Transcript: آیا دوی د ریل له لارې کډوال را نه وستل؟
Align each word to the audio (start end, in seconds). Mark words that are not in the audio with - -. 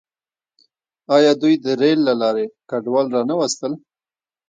آیا 1.15 1.31
دوی 1.41 1.53
د 1.63 1.65
ریل 1.81 1.99
له 2.07 2.13
لارې 2.21 2.45
کډوال 2.69 3.07
را 3.15 3.21
نه 3.29 3.35
وستل؟ 3.39 3.73